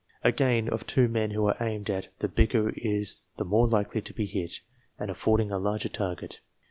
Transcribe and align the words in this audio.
Again, 0.23 0.67
of 0.67 0.87
two 0.87 1.07
men 1.07 1.29
who 1.29 1.45
are 1.45 1.57
aimed 1.63 1.87
at, 1.91 2.07
the 2.21 2.27
bigger 2.27 2.73
is 2.75 3.27
the 3.37 3.45
more 3.45 3.67
likely 3.67 4.01
to 4.01 4.13
be 4.15 4.25
hit, 4.25 4.61
as 4.97 5.09
affording 5.09 5.51
a 5.51 5.59
larger 5.59 5.89
target. 5.89 6.41